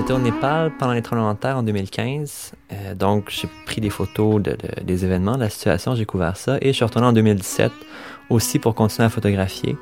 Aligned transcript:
j'étais 0.00 0.12
au 0.14 0.18
Népal 0.18 0.72
pendant 0.78 0.94
les 0.94 1.02
tremblements 1.02 1.34
de 1.34 1.38
terre 1.38 1.58
en 1.58 1.62
2015. 1.62 2.52
Euh, 2.72 2.94
donc, 2.94 3.28
j'ai 3.28 3.48
pris 3.66 3.82
des 3.82 3.90
photos 3.90 4.40
des 4.40 5.04
événements, 5.04 5.34
de 5.34 5.40
la 5.40 5.50
situation, 5.50 5.94
j'ai 5.94 6.06
couvert 6.06 6.38
ça. 6.38 6.56
Et 6.62 6.68
je 6.68 6.72
suis 6.72 6.84
retourné 6.84 7.06
en 7.06 7.12
2017 7.12 7.70
aussi 8.30 8.58
pour 8.58 8.74
continuer 8.74 9.04
à 9.06 9.10
photographier. 9.10 9.76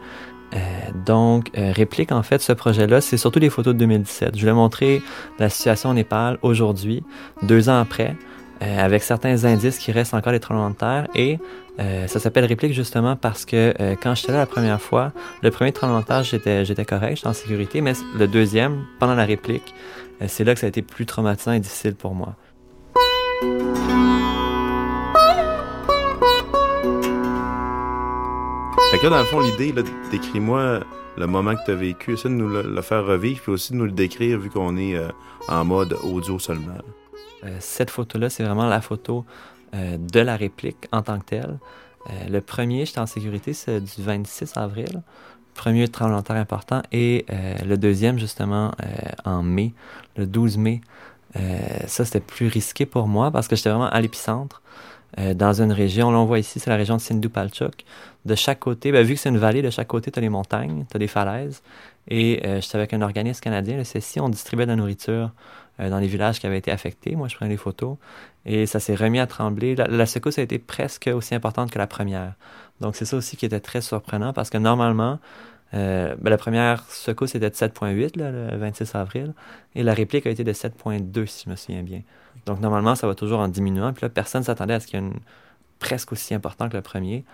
Euh, 0.54 0.58
donc, 1.06 1.50
réplique, 1.54 2.10
en 2.10 2.24
fait, 2.24 2.42
ce 2.42 2.52
projet-là, 2.52 3.00
c'est 3.00 3.16
surtout 3.16 3.38
des 3.38 3.50
photos 3.50 3.74
de 3.74 3.78
2017. 3.78 4.34
Je 4.34 4.40
voulais 4.40 4.52
montrer 4.52 5.02
la 5.38 5.48
situation 5.48 5.90
au 5.90 5.94
Népal 5.94 6.38
aujourd'hui, 6.42 7.04
deux 7.42 7.68
ans 7.68 7.78
après. 7.78 8.16
Euh, 8.60 8.78
avec 8.84 9.04
certains 9.04 9.44
indices 9.44 9.78
qui 9.78 9.92
restent 9.92 10.14
encore 10.14 10.32
des 10.32 10.40
tremblements 10.40 10.70
de 10.70 10.74
terre. 10.74 11.06
Et 11.14 11.38
euh, 11.80 12.06
ça 12.06 12.18
s'appelle 12.18 12.44
réplique 12.44 12.72
justement 12.72 13.16
parce 13.16 13.44
que 13.44 13.74
euh, 13.80 13.94
quand 14.00 14.14
j'étais 14.14 14.32
là 14.32 14.38
la 14.38 14.46
première 14.46 14.80
fois, 14.80 15.12
le 15.42 15.50
premier 15.50 15.72
tremblement 15.72 16.00
de 16.00 16.06
terre, 16.06 16.22
j'étais, 16.22 16.64
j'étais 16.64 16.84
correct, 16.84 17.16
j'étais 17.16 17.28
en 17.28 17.32
sécurité, 17.32 17.80
mais 17.80 17.92
le 18.16 18.26
deuxième, 18.26 18.84
pendant 18.98 19.14
la 19.14 19.24
réplique, 19.24 19.74
c'est 20.26 20.42
là 20.42 20.54
que 20.54 20.60
ça 20.60 20.66
a 20.66 20.68
été 20.68 20.82
plus 20.82 21.06
traumatisant 21.06 21.52
et 21.52 21.60
difficile 21.60 21.94
pour 21.94 22.14
moi. 22.14 22.34
Fait 28.90 28.98
que 28.98 29.04
là, 29.04 29.10
dans 29.10 29.18
le 29.18 29.24
fond, 29.26 29.40
l'idée, 29.40 29.70
là, 29.72 29.82
décris-moi 30.10 30.80
le 31.16 31.26
moment 31.26 31.54
que 31.54 31.64
tu 31.64 31.70
as 31.70 31.76
vécu, 31.76 32.16
ça 32.16 32.28
de 32.28 32.34
nous 32.34 32.48
le, 32.48 32.82
faire 32.82 33.04
revivre, 33.04 33.40
puis 33.42 33.52
aussi 33.52 33.72
de 33.72 33.76
nous 33.76 33.84
le 33.84 33.92
décrire 33.92 34.38
vu 34.38 34.50
qu'on 34.50 34.76
est 34.76 34.98
en 35.46 35.64
mode 35.64 35.96
audio 36.02 36.38
seulement. 36.38 36.78
Euh, 37.44 37.56
cette 37.60 37.90
photo-là, 37.90 38.30
c'est 38.30 38.42
vraiment 38.42 38.66
la 38.66 38.80
photo 38.80 39.24
euh, 39.74 39.96
de 39.98 40.20
la 40.20 40.36
réplique 40.36 40.88
en 40.92 41.02
tant 41.02 41.18
que 41.18 41.24
telle. 41.24 41.58
Euh, 42.08 42.28
le 42.28 42.40
premier, 42.40 42.86
j'étais 42.86 43.00
en 43.00 43.06
sécurité, 43.06 43.52
c'est 43.52 43.80
du 43.80 44.02
26 44.02 44.56
avril. 44.56 45.02
Premier 45.54 45.88
tremblement 45.88 46.20
de 46.20 46.24
terre 46.24 46.36
important. 46.36 46.82
Et 46.92 47.26
le 47.66 47.76
deuxième, 47.76 48.16
justement, 48.16 48.70
en 49.24 49.42
mai, 49.42 49.74
le 50.16 50.24
12 50.24 50.56
mai. 50.56 50.80
ça, 51.88 52.04
c'était 52.04 52.20
plus 52.20 52.46
risqué 52.46 52.86
pour 52.86 53.08
moi 53.08 53.32
parce 53.32 53.48
que 53.48 53.56
j'étais 53.56 53.70
vraiment 53.70 53.88
à 53.88 54.00
l'épicentre. 54.00 54.62
Dans 55.16 55.62
une 55.62 55.72
région, 55.72 56.10
là 56.10 56.18
on 56.18 56.26
voit 56.26 56.38
ici, 56.38 56.60
c'est 56.60 56.70
la 56.70 56.76
région 56.76 56.96
de 56.96 57.00
Sindhu-Palchuk. 57.00 57.84
De 58.24 58.34
chaque 58.34 58.60
côté, 58.60 58.92
ben, 58.92 59.04
vu 59.04 59.14
que 59.14 59.20
c'est 59.20 59.30
une 59.30 59.38
vallée, 59.38 59.62
de 59.62 59.70
chaque 59.70 59.88
côté, 59.88 60.10
tu 60.10 60.18
as 60.18 60.22
les 60.22 60.28
montagnes, 60.28 60.84
tu 60.90 60.96
as 60.96 60.98
des 60.98 61.08
falaises. 61.08 61.62
Et 62.08 62.40
j'étais 62.60 62.76
avec 62.76 62.92
un 62.92 63.02
organisme 63.02 63.40
canadien, 63.40 63.76
le 63.78 63.84
CECI, 63.84 64.20
on 64.20 64.28
distribuait 64.28 64.66
de 64.66 64.70
la 64.70 64.76
nourriture 64.76 65.30
euh, 65.80 65.90
dans 65.90 65.98
les 66.00 66.08
villages 66.08 66.40
qui 66.40 66.46
avaient 66.46 66.58
été 66.58 66.72
affectés. 66.72 67.14
Moi, 67.14 67.28
je 67.28 67.36
prenais 67.36 67.50
des 67.50 67.56
photos 67.56 67.98
et 68.44 68.66
ça 68.66 68.80
s'est 68.80 68.96
remis 68.96 69.20
à 69.20 69.28
trembler. 69.28 69.76
La, 69.76 70.06
secousse 70.06 70.38
a 70.38 70.42
été 70.42 70.58
presque 70.58 71.08
aussi 71.12 71.36
importante 71.36 71.70
que 71.70 71.78
la 71.78 71.86
première. 71.86 72.32
Donc, 72.80 72.96
c'est 72.96 73.04
ça 73.04 73.16
aussi 73.16 73.36
qui 73.36 73.46
était 73.46 73.60
très 73.60 73.80
surprenant 73.80 74.32
parce 74.32 74.50
que 74.50 74.58
normalement, 74.58 75.20
euh, 75.74 76.14
ben, 76.18 76.30
la 76.30 76.38
première 76.38 76.84
secousse 76.90 77.34
était 77.34 77.50
de 77.50 77.54
7.8 77.54 78.16
le 78.16 78.56
26 78.56 78.94
avril 78.94 79.34
et 79.74 79.82
la 79.82 79.94
réplique 79.94 80.26
a 80.26 80.30
été 80.30 80.44
de 80.44 80.52
7.2 80.52 81.26
si 81.26 81.44
je 81.44 81.50
me 81.50 81.56
souviens 81.56 81.82
bien. 81.82 82.02
Donc, 82.46 82.60
normalement, 82.60 82.94
ça 82.94 83.06
va 83.06 83.14
toujours 83.14 83.40
en 83.40 83.48
diminuant. 83.48 83.92
Puis 83.92 84.02
là, 84.02 84.08
personne 84.08 84.40
ne 84.40 84.46
s'attendait 84.46 84.74
à 84.74 84.80
ce 84.80 84.86
qu'il 84.86 84.98
y 84.98 85.02
ait 85.02 85.06
une 85.06 85.18
presque 85.78 86.12
aussi 86.12 86.34
important 86.34 86.68
que 86.68 86.76
le 86.76 86.82
premier. 86.82 87.24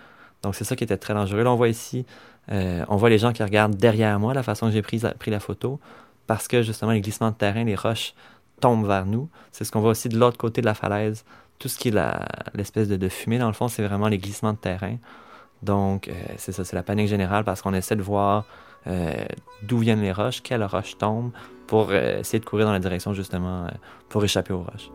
Donc, 0.43 0.55
c'est 0.55 0.65
ça 0.65 0.77
qui 0.77 0.85
était 0.85 0.97
très 0.97 1.15
dangereux. 1.15 1.43
Là, 1.43 1.53
on 1.53 1.57
voit 1.57 1.69
ici, 1.69 2.05
euh, 2.51 2.85
on 2.89 2.97
voit 2.97 3.11
les 3.11 3.19
gens 3.19 3.33
qui 3.33 3.43
regardent 3.43 3.77
derrière 3.77 4.19
moi, 4.19 4.35
la 4.35 4.43
façon 4.43 4.67
que 4.67 4.73
j'ai 4.73 4.83
pris, 4.83 5.01
pris 5.19 5.31
la 5.31 5.41
photo, 5.41 5.81
parce 6.27 6.49
que 6.49 6.63
justement, 6.63 6.93
les 6.93 7.01
glissements 7.01 7.31
de 7.31 7.37
terrain, 7.37 7.65
les 7.65 7.75
roches 7.75 8.15
tombe 8.61 8.87
vers 8.87 9.07
nous. 9.07 9.29
C'est 9.53 9.65
ce 9.65 9.73
qu'on 9.73 9.81
voit 9.81 9.91
aussi 9.91 10.09
de 10.09 10.19
l'autre 10.19 10.37
côté 10.37 10.61
de 10.61 10.67
la 10.67 10.75
falaise. 10.75 11.25
Tout 11.59 11.69
ce 11.69 11.79
qui 11.79 11.89
est 11.89 11.95
l'espèce 12.55 12.89
de, 12.89 13.09
fumée, 13.09 13.39
dans 13.39 13.47
le 13.47 13.53
fond, 13.53 13.69
c'est 13.69 13.87
vraiment 13.87 14.09
les 14.09 14.19
glissements 14.19 14.53
de 14.53 14.59
terrain. 14.59 14.97
Donc, 15.65 16.09
euh, 16.09 16.13
c'est 16.37 16.53
ça, 16.53 16.65
c'est 16.65 16.77
la 16.77 16.83
panique 16.83 17.09
générale 17.09 17.45
parce 17.45 17.63
qu'on 17.63 17.73
essaie 17.73 17.97
de 17.97 18.03
voir 18.03 18.45
euh, 18.87 19.13
d'où 19.63 19.79
viennent 19.79 20.03
les 20.03 20.13
roches, 20.13 20.43
quelles 20.43 20.65
roches 20.65 20.99
tombent, 20.99 21.31
pour 21.67 21.89
euh, 21.91 22.21
essayer 22.21 22.39
de 22.39 22.45
courir 22.45 22.67
dans 22.67 22.73
la 22.73 22.79
direction 22.79 23.15
justement 23.15 23.67
pour 24.11 24.23
échapper 24.23 24.53
aux 24.53 24.63
roches. 24.63 24.91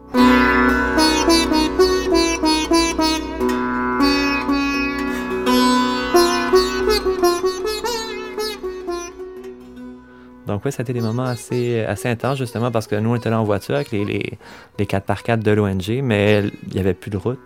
Donc 10.46 10.66
oui, 10.66 10.72
ça 10.72 10.82
a 10.82 10.84
été 10.84 10.94
des 10.94 11.02
moments 11.02 11.26
assez, 11.26 11.82
assez 11.82 12.10
intenses 12.10 12.38
justement 12.38 12.72
parce 12.72 12.88
que 12.88 12.96
nous, 12.96 13.12
on 13.12 13.16
était 13.16 13.30
là 13.30 13.40
en 13.40 13.44
voiture 13.44 13.76
avec 13.76 13.92
les, 13.92 14.06
les, 14.06 14.38
les 14.78 14.86
4x4 14.86 15.40
de 15.40 15.52
l'ONG, 15.52 16.02
mais 16.04 16.44
il 16.68 16.74
n'y 16.74 16.80
avait 16.80 16.96
plus 16.96 17.12
de 17.12 17.18
route. 17.18 17.40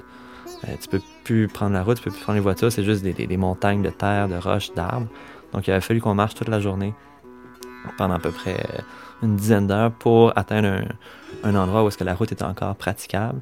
Tu 0.63 0.71
euh, 0.71 0.75
tu 0.79 0.87
peux 0.89 1.01
plus 1.23 1.47
prendre 1.47 1.73
la 1.73 1.83
route, 1.83 1.97
tu 1.97 2.03
peux 2.03 2.11
plus 2.11 2.21
prendre 2.21 2.35
les 2.35 2.41
voitures, 2.41 2.71
c'est 2.71 2.83
juste 2.83 3.03
des, 3.03 3.37
montagnes 3.37 3.81
de 3.81 3.89
terre, 3.89 4.27
de 4.27 4.35
roches, 4.35 4.73
d'arbres. 4.73 5.07
Donc 5.51 5.67
il 5.67 5.71
avait 5.71 5.81
fallu 5.81 6.01
qu'on 6.01 6.15
marche 6.15 6.35
toute 6.35 6.49
la 6.49 6.59
journée 6.59 6.93
pendant 7.97 8.15
à 8.15 8.19
peu 8.19 8.31
près 8.31 8.57
une 9.21 9.35
dizaine 9.35 9.67
d'heures 9.67 9.91
pour 9.91 10.37
atteindre 10.37 10.69
un, 10.69 10.83
un 11.43 11.55
endroit 11.55 11.83
où 11.83 11.87
est-ce 11.87 11.97
que 11.97 12.03
la 12.03 12.15
route 12.15 12.31
était 12.31 12.43
encore 12.43 12.75
praticable. 12.75 13.39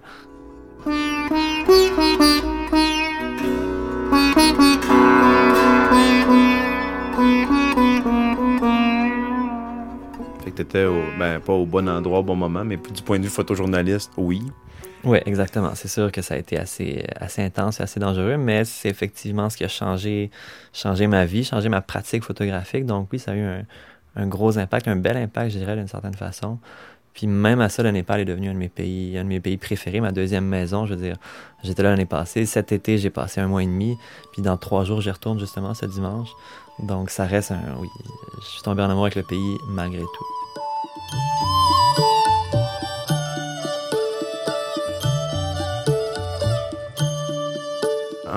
tu 10.64 10.86
au, 10.86 11.02
ben, 11.18 11.40
pas 11.40 11.54
au 11.54 11.66
bon 11.66 11.88
endroit 11.90 12.20
au 12.20 12.24
bon 12.24 12.36
moment, 12.36 12.64
mais 12.64 12.78
du 12.78 13.02
point 13.02 13.18
de 13.18 13.24
vue 13.24 13.30
photojournaliste, 13.30 14.12
oui. 14.18 14.44
Oui, 15.04 15.18
exactement. 15.26 15.72
C'est 15.74 15.88
sûr 15.88 16.12
que 16.12 16.22
ça 16.22 16.36
a 16.36 16.38
été 16.38 16.58
assez, 16.58 17.06
intense 17.40 17.80
et 17.80 17.84
assez 17.84 18.00
dangereux, 18.00 18.38
mais 18.38 18.66
c'est 18.66 18.90
effectivement 18.90 19.50
ce 19.50 19.58
qui 19.58 19.64
a 19.64 19.68
changé, 19.68 20.30
ma 21.08 21.26
vie, 21.26 21.44
changé 21.44 21.70
ma 21.70 21.82
pratique 21.82 22.24
photographique. 22.24 22.86
Donc 22.86 23.10
oui, 23.12 23.20
ça 23.20 23.32
a 23.32 23.36
eu 23.36 23.42
un, 23.42 23.64
un 24.16 24.28
gros 24.28 24.58
impact, 24.58 24.88
un 24.88 24.96
bel 24.96 25.18
impact, 25.18 25.52
je 25.52 25.58
dirais, 25.58 25.76
d'une 25.76 25.88
certaine 25.88 26.14
façon. 26.14 26.60
Puis 27.14 27.28
même 27.28 27.60
à 27.60 27.70
ça, 27.70 27.84
le 27.84 27.92
Népal 27.92 28.22
est 28.22 28.26
devenu 28.26 28.50
un 28.50 28.54
de 28.54 28.58
mes 28.58 28.70
pays, 28.70 29.18
un 29.18 29.24
de 29.24 29.30
mes 29.30 29.40
pays 29.40 29.58
préférés, 29.58 30.00
ma 30.00 30.12
deuxième 30.12 30.46
maison. 30.46 30.86
Je 30.86 30.94
veux 30.94 31.02
dire, 31.02 31.18
j'étais 31.64 31.84
là 31.84 31.90
l'année 31.90 32.06
passée. 32.06 32.46
Cet 32.46 32.72
été, 32.72 32.98
j'ai 32.98 33.10
passé 33.10 33.42
un 33.42 33.48
mois 33.48 33.64
et 33.64 33.66
demi. 33.66 33.98
Puis 34.32 34.42
dans 34.42 34.56
trois 34.56 34.86
jours, 34.86 35.02
j'y 35.02 35.12
retourne 35.12 35.40
justement 35.40 35.74
ce 35.74 35.86
dimanche. 35.86 36.30
Donc 36.80 37.10
ça 37.10 37.26
reste 37.26 37.52
un, 37.52 37.62
oui, 37.80 37.90
je 38.42 38.48
suis 38.48 38.62
tombé 38.62 38.82
en 38.82 38.90
amour 38.90 39.04
avec 39.04 39.16
le 39.16 39.24
pays 39.24 39.58
malgré 39.68 40.02
tout. 40.02 40.26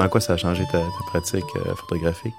En 0.05 0.09
quoi 0.09 0.21
ça 0.21 0.35
a 0.35 0.37
changé 0.37 0.65
ta, 0.71 0.83
pratique 1.07 1.45
euh, 1.57 1.75
photographique? 1.75 2.35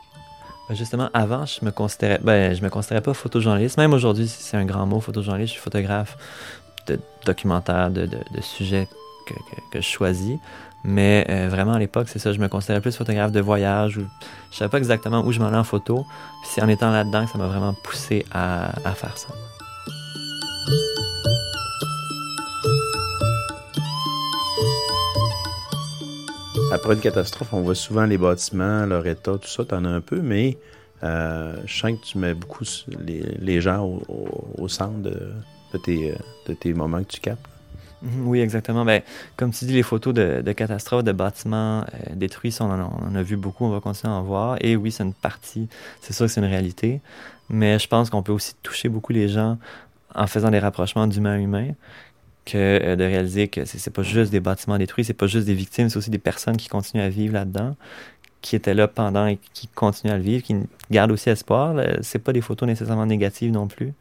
Ben, 0.69 0.75
justement, 0.75 1.09
avant, 1.15 1.47
je 1.47 1.65
me 1.65 1.71
considérais, 1.71 2.19
ben, 2.21 2.53
je 2.53 2.61
me 2.61 2.69
considérais 2.69 3.01
pas 3.01 3.15
photojournaliste. 3.15 3.77
Même 3.77 3.93
aujourd'hui, 3.93 4.27
c'est 4.27 4.55
un 4.55 4.65
grand 4.65 4.85
mot, 4.85 4.99
photojournaliste. 4.99 5.49
Je 5.49 5.53
suis 5.53 5.63
photographe 5.63 6.15
de 6.87 6.99
documentaires, 7.25 7.89
de, 7.89 8.07
sujets 8.41 8.87
que, 9.71 9.81
je 9.81 9.81
choisis. 9.81 10.37
Mais 10.83 11.25
euh, 11.27 11.49
vraiment, 11.49 11.73
à 11.73 11.79
l'époque, 11.79 12.07
c'est 12.07 12.19
ça, 12.19 12.33
je 12.33 12.39
me 12.39 12.47
considérais 12.49 12.81
plus 12.81 12.95
photographe 12.95 13.31
de 13.31 13.41
voyage. 13.41 13.97
Ou, 13.97 14.05
je 14.51 14.57
savais 14.57 14.69
pas 14.69 14.77
exactement 14.77 15.25
où 15.25 15.31
je 15.31 15.39
m'en 15.39 15.47
allais 15.47 15.57
en 15.57 15.63
photo. 15.63 16.05
c'est 16.43 16.61
en 16.61 16.67
étant 16.67 16.91
là-dedans 16.91 17.25
que 17.25 17.31
ça 17.31 17.39
m'a 17.39 17.47
vraiment 17.47 17.73
poussé 17.83 18.27
à 18.31 18.93
faire 18.93 19.17
ça. 19.17 19.29
Après 26.71 26.93
une 26.93 26.99
catastrophe, 26.99 27.53
on 27.53 27.61
voit 27.61 27.75
souvent 27.75 28.05
les 28.05 28.17
bâtiments, 28.17 28.85
leur 28.85 29.05
état, 29.05 29.37
tout 29.37 29.47
ça, 29.47 29.63
t'en 29.65 29.85
as 29.85 29.89
un 29.89 30.01
peu, 30.01 30.19
mais 30.19 30.57
euh, 31.03 31.55
je 31.65 31.79
sens 31.79 31.91
que 31.91 32.05
tu 32.05 32.17
mets 32.17 32.33
beaucoup 32.33 32.63
les, 33.39 33.61
gens 33.61 33.99
au, 34.57 34.67
centre 34.67 34.97
de, 34.99 35.31
tes, 36.59 36.73
moments 36.73 37.03
que 37.03 37.11
tu 37.11 37.19
captes. 37.21 37.45
Mhm, 38.01 38.27
oui, 38.27 38.39
exactement. 38.39 38.83
Ben, 38.83 39.03
comme 39.37 39.51
tu 39.51 39.65
dis, 39.65 39.73
les 39.73 39.83
photos 39.83 40.13
de, 40.13 40.51
catastrophes, 40.53 41.03
de 41.03 41.11
bâtiments 41.11 41.81
euh, 41.81 42.15
détruits, 42.15 42.55
on 42.59 42.65
en, 42.65 43.15
a 43.15 43.23
vu 43.23 43.37
beaucoup, 43.37 43.65
on 43.65 43.69
va 43.69 43.79
continuer 43.79 44.13
à 44.13 44.17
en 44.17 44.23
voir. 44.23 44.57
Et 44.59 44.75
oui, 44.75 44.91
c'est 44.91 45.03
une 45.03 45.13
partie, 45.13 45.67
c'est 46.01 46.13
sûr 46.13 46.25
que 46.25 46.31
c'est 46.31 46.41
une 46.41 46.47
réalité. 46.47 46.99
Mais 47.49 47.77
je 47.77 47.87
pense 47.87 48.09
qu'on 48.09 48.23
peut 48.23 48.33
aussi 48.33 48.55
toucher 48.63 48.89
beaucoup 48.89 49.13
les 49.13 49.29
gens 49.29 49.59
en 50.15 50.27
faisant 50.27 50.49
des 50.49 50.59
rapprochements 50.59 51.07
d'humain 51.07 51.33
à 51.33 51.37
humain 51.37 51.67
que 52.45 52.57
euh, 52.57 52.95
de 52.95 53.03
réaliser 53.03 53.47
que 53.47 53.65
c'est 53.65 53.89
pas 53.89 54.03
juste 54.03 54.31
des 54.31 54.39
bâtiments 54.39 54.77
détruits, 54.77 55.03
c'est 55.03 55.13
pas 55.13 55.27
juste 55.27 55.45
des 55.47 55.53
victimes, 55.53 55.89
c'est 55.89 55.97
aussi 55.97 56.11
des 56.11 56.19
personnes 56.19 56.57
qui 56.57 56.69
continuent 56.69 57.03
à 57.03 57.09
vivre 57.09 57.33
là-dedans, 57.33 57.75
qui 58.41 58.55
étaient 58.55 58.73
là 58.73 58.87
pendant 58.87 59.25
et 59.25 59.39
qui 59.53 59.67
continuent 59.67 60.13
à 60.13 60.17
le 60.17 60.23
vivre, 60.23 60.43
qui 60.43 60.55
gardent 60.91 61.11
aussi 61.11 61.29
espoir. 61.29 61.75
C'est 62.01 62.19
pas 62.19 62.33
des 62.33 62.41
photos 62.41 62.67
nécessairement 62.67 63.05
négatives 63.05 63.51
non 63.51 63.67
plus. 63.67 63.93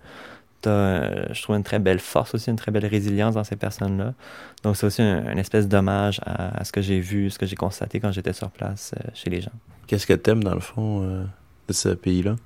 Euh, 0.67 1.27
je 1.31 1.43
trouve 1.43 1.57
une 1.57 1.63
très 1.63 1.79
belle 1.79 1.99
force 1.99 2.35
aussi, 2.35 2.49
une 2.49 2.57
très 2.57 2.73
belle 2.73 2.87
résilience 2.87 3.35
dans 3.35 3.45
ces 3.45 3.57
personnes-là. 3.57 4.15
Donc 4.63 4.77
c'est 4.77 4.87
aussi 4.87 5.03
un, 5.03 5.37
espèce 5.37 5.69
d'hommage 5.69 6.21
à, 6.25 6.65
ce 6.65 6.73
que 6.73 6.81
j'ai 6.81 7.01
vu, 7.01 7.29
ce 7.31 7.39
que 7.39 7.45
j'ai 7.45 7.57
constaté 7.57 8.01
quand 8.01 8.13
j'étais 8.13 8.33
sur 8.33 8.51
place 8.51 8.95
euh, 8.97 9.11
chez 9.13 9.29
les 9.29 9.43
gens. 9.43 9.53
Qu'est-ce 9.87 10.07
que 10.07 10.15
t'aimes 10.15 10.43
dans 10.43 10.55
le 10.55 10.61
fond 10.61 11.01
de 11.03 11.73
ce 11.73 11.91
pays-là? 11.91 12.37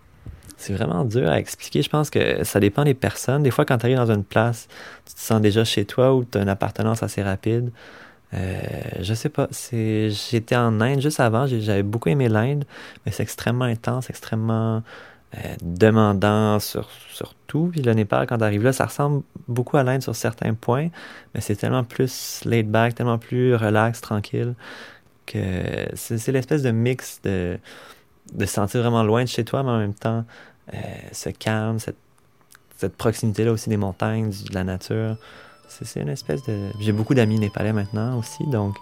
C'est 0.58 0.72
vraiment 0.72 1.04
dur 1.04 1.30
à 1.30 1.38
expliquer. 1.38 1.82
Je 1.82 1.88
pense 1.88 2.10
que 2.10 2.42
ça 2.42 2.58
dépend 2.58 2.82
des 2.82 2.94
personnes. 2.94 3.44
Des 3.44 3.52
fois, 3.52 3.64
quand 3.64 3.78
tu 3.78 3.86
arrives 3.86 3.96
dans 3.96 4.10
une 4.10 4.24
place, 4.24 4.66
tu 5.06 5.14
te 5.14 5.20
sens 5.20 5.40
déjà 5.40 5.64
chez 5.64 5.84
toi 5.84 6.14
ou 6.14 6.24
tu 6.24 6.36
as 6.36 6.42
une 6.42 6.48
appartenance 6.48 7.02
assez 7.04 7.22
rapide. 7.22 7.70
Euh, 8.34 8.60
je 9.00 9.14
sais 9.14 9.28
pas. 9.28 9.48
J'étais 9.70 10.56
en 10.56 10.80
Inde 10.80 11.00
juste 11.00 11.20
avant. 11.20 11.46
J'avais 11.46 11.84
beaucoup 11.84 12.08
aimé 12.08 12.28
l'Inde, 12.28 12.64
mais 13.06 13.12
c'est 13.12 13.22
extrêmement 13.22 13.66
intense, 13.66 14.10
extrêmement 14.10 14.82
euh, 15.36 15.38
demandant 15.62 16.58
sur, 16.58 16.90
sur 17.12 17.34
tout. 17.46 17.68
Puis 17.70 17.80
le 17.82 17.92
Népal, 17.94 18.26
quand 18.26 18.38
tu 18.38 18.44
arrives 18.44 18.64
là, 18.64 18.72
ça 18.72 18.86
ressemble 18.86 19.22
beaucoup 19.46 19.76
à 19.76 19.84
l'Inde 19.84 20.02
sur 20.02 20.16
certains 20.16 20.54
points, 20.54 20.88
mais 21.34 21.40
c'est 21.40 21.54
tellement 21.54 21.84
plus 21.84 22.42
laid 22.44 22.64
back, 22.64 22.96
tellement 22.96 23.18
plus 23.18 23.54
relax, 23.54 24.00
tranquille, 24.00 24.54
que 25.24 25.38
c'est 25.94 26.32
l'espèce 26.32 26.62
de 26.62 26.72
mix 26.72 27.20
de, 27.22 27.58
de 28.32 28.46
se 28.46 28.54
sentir 28.54 28.80
vraiment 28.80 29.02
loin 29.02 29.22
de 29.24 29.28
chez 29.28 29.44
toi, 29.44 29.62
mais 29.62 29.70
en 29.70 29.78
même 29.78 29.94
temps, 29.94 30.24
euh, 30.74 30.78
ce 31.12 31.30
calme, 31.30 31.78
cette, 31.78 31.96
cette 32.76 32.96
proximité-là 32.96 33.52
aussi 33.52 33.68
des 33.68 33.76
montagnes, 33.76 34.30
de 34.30 34.54
la 34.54 34.64
nature. 34.64 35.16
C'est 35.68 36.00
une 36.00 36.08
espèce 36.08 36.42
de. 36.44 36.70
J'ai 36.80 36.92
beaucoup 36.92 37.14
d'amis 37.14 37.38
népalais 37.38 37.72
maintenant 37.72 38.18
aussi, 38.18 38.46
donc, 38.46 38.74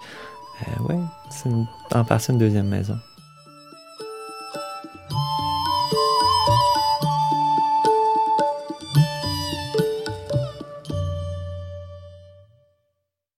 euh, 0.63 0.83
ouais, 0.85 1.01
c'est 1.31 1.51
en 1.95 2.05
partie 2.05 2.31
une 2.31 2.39
deuxième 2.39 2.69
maison. 2.69 2.97